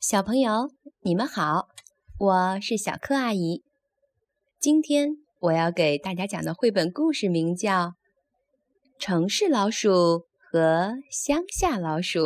[0.00, 0.70] 小朋友，
[1.02, 1.68] 你们好，
[2.18, 3.62] 我是小柯阿姨。
[4.58, 7.88] 今天我要给大家讲的绘本故事名叫
[8.98, 12.20] 《城市老鼠和乡下老鼠》。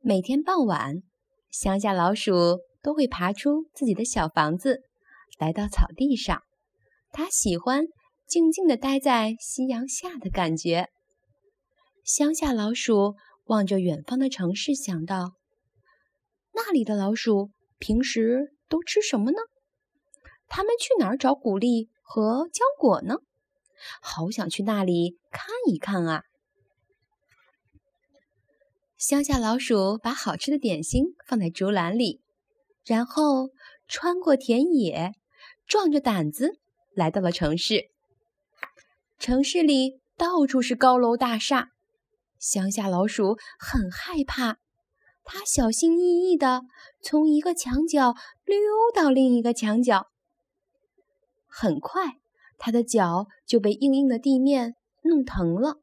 [0.00, 1.02] 每天傍晚，
[1.50, 4.82] 乡下老鼠都会爬出自己的小房子，
[5.40, 6.40] 来到草地上。
[7.10, 7.82] 它喜欢
[8.28, 10.86] 静静地待在夕阳下的感觉。
[12.04, 13.16] 乡下老鼠
[13.46, 15.32] 望着远方的城市，想到。
[16.60, 19.38] 那里的老鼠平时都吃什么呢？
[20.48, 23.18] 他们去哪儿找谷粒和浆果呢？
[24.02, 26.24] 好想去那里看一看啊！
[28.96, 32.20] 乡下老鼠把好吃的点心放在竹篮里，
[32.84, 33.50] 然后
[33.86, 35.12] 穿过田野，
[35.68, 36.58] 壮着胆子
[36.92, 37.88] 来到了城市。
[39.20, 41.68] 城市里到处是高楼大厦，
[42.40, 44.58] 乡下老鼠很害怕。
[45.30, 46.62] 他小心翼翼地
[47.02, 48.14] 从一个墙角
[48.46, 48.56] 溜
[48.94, 50.06] 到另一个墙角，
[51.46, 52.14] 很快，
[52.56, 55.76] 他的脚就被硬硬的地面弄疼了。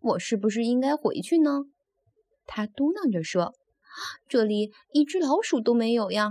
[0.00, 1.64] 我是不是应该回去呢？
[2.46, 3.52] 他嘟囔着说
[4.26, 6.30] ：“这里一只老鼠都没有呀。”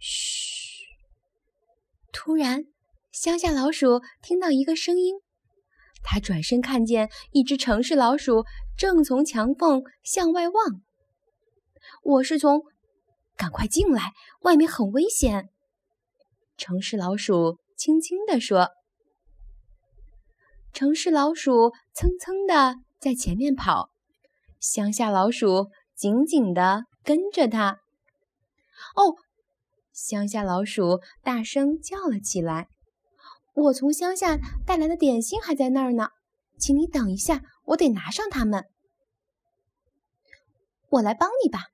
[0.00, 0.86] 嘘！
[2.14, 2.64] 突然，
[3.12, 5.16] 乡下老鼠听到一个声音。
[6.02, 8.44] 他转身看见一只城市老鼠
[8.76, 10.82] 正从墙缝向外望。
[12.02, 12.62] 我是从，
[13.34, 15.48] 赶快进来，外面很危险。
[16.58, 18.68] 城市老鼠轻轻地说。
[20.74, 23.88] 城市老鼠蹭蹭的在前面跑，
[24.60, 27.80] 乡下老鼠紧紧的跟着它。
[28.94, 29.16] 哦，
[29.94, 32.68] 乡下老鼠大声叫了起来。
[33.54, 36.10] 我从乡下带来的点心还在那儿呢，
[36.58, 38.64] 请你等一下，我得拿上它们。
[40.88, 41.66] 我来帮你吧，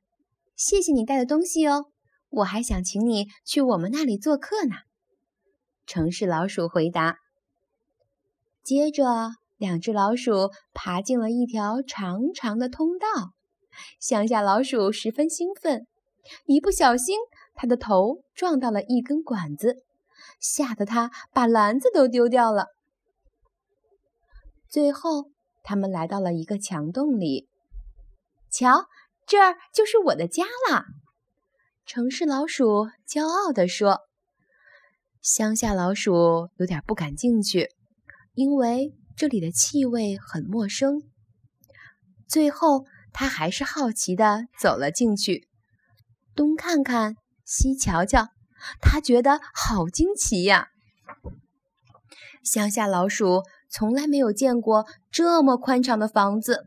[0.56, 1.86] 谢谢你带的东西哦。
[2.30, 4.74] 我还想请你去我们那里做客呢。
[5.86, 7.16] 城市老鼠回答。
[8.62, 9.04] 接着，
[9.56, 13.32] 两只老鼠爬进了一条长长的通道。
[14.00, 15.86] 乡下老鼠十分兴奋，
[16.46, 17.18] 一不小心，
[17.54, 19.84] 它的头撞到了一根管子。
[20.38, 22.66] 吓得它把篮子都丢掉了。
[24.68, 25.30] 最后，
[25.62, 27.48] 他们来到了一个墙洞里。
[28.50, 28.86] 瞧，
[29.26, 30.86] 这儿就是我的家啦！
[31.86, 34.00] 城市老鼠骄傲地说。
[35.20, 37.70] 乡下老鼠有点不敢进去，
[38.34, 41.02] 因为这里的气味很陌生。
[42.26, 45.48] 最后，他还是好奇地走了进去，
[46.34, 48.28] 东看看，西瞧瞧。
[48.80, 50.70] 他觉得好惊奇呀！
[52.42, 56.66] 乡下老鼠从来没有见过这么宽敞的房子，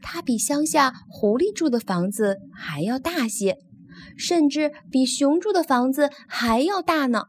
[0.00, 3.58] 它比乡下狐狸住的房子还要大些，
[4.16, 7.24] 甚至比熊住的房子还要大呢。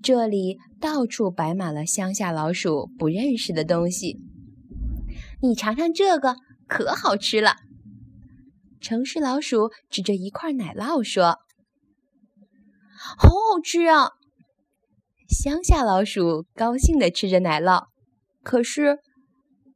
[0.00, 4.20] 这里到处摆满了乡下老鼠不认识的东西，
[5.42, 6.36] 你尝尝这个，
[6.68, 7.56] 可好吃了。
[8.80, 11.40] 城市老鼠指着一块奶酪说。
[13.02, 14.10] 好好吃啊！
[15.30, 17.86] 乡下老鼠高兴地吃着奶酪，
[18.42, 18.98] 可是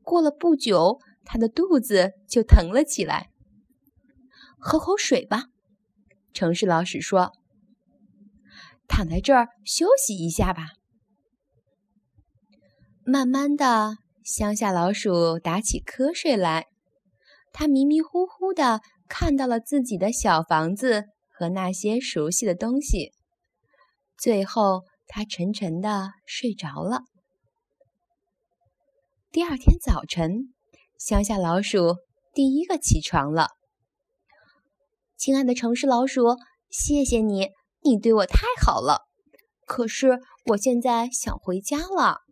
[0.02, 3.30] 过了不久，它的肚子就疼了起来。
[4.58, 5.44] 喝口水吧，
[6.32, 7.30] 城市老鼠说
[8.88, 10.70] ：“躺在这儿休息一下吧。”
[13.06, 16.66] 慢慢的，乡下老鼠打起瞌睡来，
[17.52, 21.04] 它迷迷糊糊的看到了自己的小房子。
[21.36, 23.10] 和那些熟悉的东西，
[24.16, 24.84] 最后
[25.16, 27.02] 他沉沉的睡着了。
[29.30, 30.52] 第二天早晨，
[30.98, 31.98] 乡下老鼠
[32.32, 33.50] 第一个起床了。
[35.16, 36.36] 亲爱的城市老鼠，
[36.68, 37.50] 谢谢你，
[37.82, 39.02] 你对我太好了。
[39.64, 42.22] 可是我现在想回家了。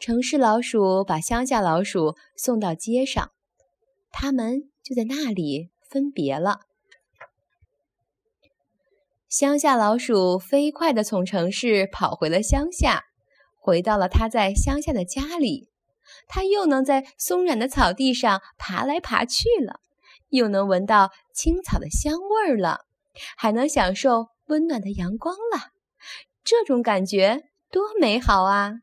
[0.00, 3.30] 城市老鼠把乡下老鼠送到街上，
[4.10, 6.65] 他们就在那里分别了。
[9.28, 13.02] 乡下老鼠飞快地从城市跑回了乡下，
[13.56, 15.68] 回到了他在乡下的家里。
[16.28, 19.80] 它又能在松软的草地上爬来爬去了，
[20.28, 22.82] 又能闻到青草的香味儿了，
[23.36, 25.70] 还能享受温暖的阳光了。
[26.44, 28.74] 这种感觉多美好啊！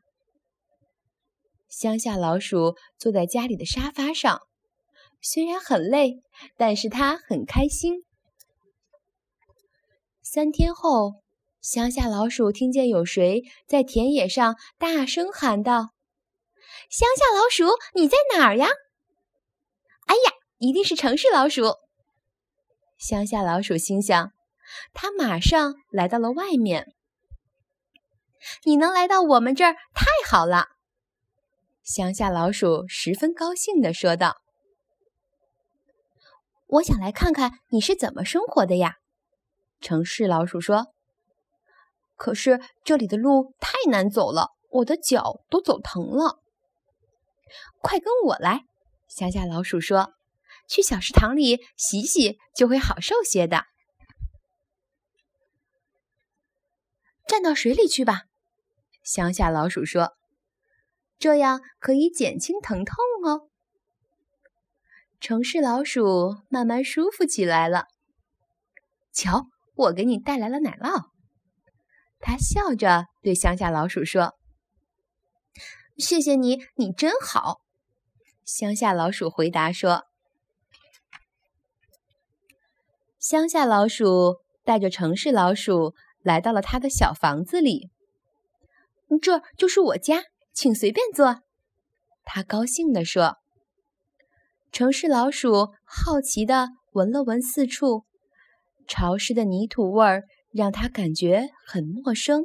[1.70, 4.42] 乡下老鼠坐在家里的沙发上，
[5.22, 6.22] 虽然很累，
[6.58, 8.03] 但是它很开心。
[10.34, 11.22] 三天后，
[11.60, 15.90] 乡下老鼠听见有谁在田野上大声喊道
[16.90, 18.66] ：“乡下老鼠，你在哪儿呀？”
[20.06, 21.76] 哎呀，一定是城市老鼠！
[22.98, 24.32] 乡下老鼠心想，
[24.92, 26.92] 他马上来到了外面。
[28.64, 30.66] 你能来到我们这儿，太好了！
[31.84, 34.38] 乡下老鼠十分高兴地说道
[36.66, 38.96] ：“我想来看看你是怎么生活的呀。”
[39.84, 40.94] 城市老鼠说
[42.16, 46.40] ：“可是这里的路太难走了，我的脚都走疼了。”
[47.82, 48.64] 快跟我来！
[49.08, 50.14] 乡下老鼠说
[50.66, 53.66] ：“去小池塘里洗洗，就会好受些的。”
[57.28, 58.22] 站到水里去吧，
[59.02, 60.14] 乡下老鼠说。
[61.18, 63.50] 这样可以减轻疼痛哦。
[65.20, 67.86] 城市老鼠慢慢舒服起来了。
[69.12, 71.10] 瞧，我给你带来了奶酪。
[72.20, 74.34] 他笑着对乡下老鼠说
[75.98, 77.60] ：“谢谢你，你真好。”
[78.44, 80.04] 乡下老鼠回答说
[83.18, 87.90] ：“乡下老鼠带着城市老鼠来到了他的小房子里，
[89.20, 90.24] 这就是我家。”
[90.54, 91.42] 请随便坐，
[92.22, 93.38] 他高兴地说。
[94.70, 98.04] 城市老鼠好奇地闻了闻四处，
[98.86, 102.44] 潮湿的泥土味儿让他感觉很陌生。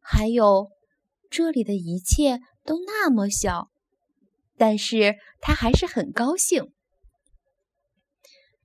[0.00, 0.70] 还有，
[1.30, 3.68] 这里的一切都那么小，
[4.56, 6.72] 但是他还是很高兴。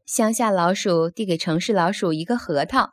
[0.06, 2.92] 乡下老鼠递给城市老鼠一个核桃，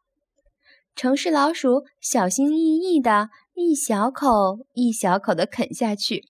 [0.94, 3.28] 城市老鼠小心翼翼的。
[3.60, 6.28] 一小口一小口的啃下去，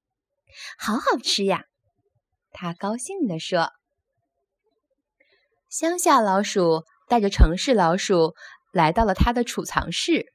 [0.78, 1.66] 好好吃呀！
[2.50, 3.68] 他高兴地说。
[5.68, 8.34] 乡下老鼠带着城市老鼠
[8.72, 10.26] 来到了他的储藏室，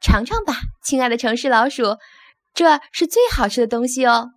[0.00, 1.96] 尝尝吧，亲爱的城市老鼠，
[2.54, 4.30] 这是最好吃的东西哦。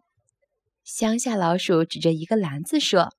[0.84, 3.14] 乡下老鼠指着一个篮子说。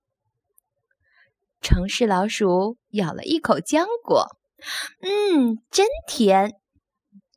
[1.60, 4.28] 城市老鼠咬了一口浆果，
[5.00, 6.54] 嗯，真甜。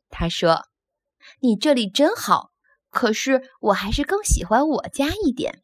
[0.08, 0.64] 他说。
[1.42, 2.50] 你这里真好，
[2.90, 5.62] 可是我还是更喜欢我家一点。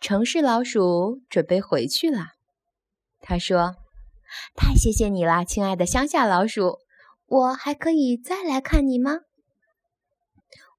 [0.00, 2.28] 城市老鼠准备回去了，
[3.28, 3.76] 他说
[4.56, 6.78] ：“太谢谢你了，亲爱的乡下老鼠，
[7.26, 9.18] 我还可以再来看你吗？”“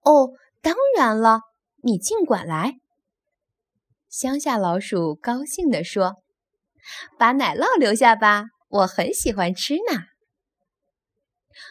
[0.02, 1.42] 哦，当然了，
[1.84, 2.80] 你尽管来。”
[4.10, 6.16] 乡下老鼠高兴地说
[7.20, 10.06] ：“把奶酪留下吧，我很喜欢吃呢。”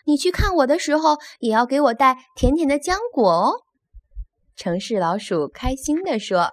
[0.07, 3.65] 你去看我的时候，也要给我带甜甜的浆果哦。”
[4.55, 6.53] 城市老鼠开心地说。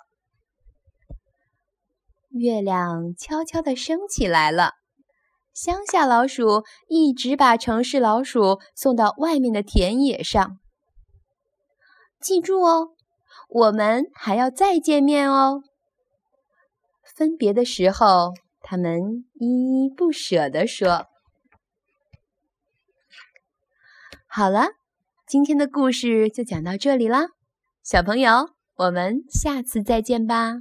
[2.37, 4.73] 月亮悄悄地升起来了，
[5.53, 10.59] 乡下老鼠一直把城市老鼠送到外面的田野上。
[12.19, 12.89] 记住哦，
[13.47, 15.61] 我们还要再见面哦。
[17.15, 21.05] 分别的时候，他们依依不舍地说。
[24.27, 24.67] 好了，
[25.25, 27.27] 今天的故事就讲到这里啦，
[27.81, 30.55] 小朋友，我们下次再见吧。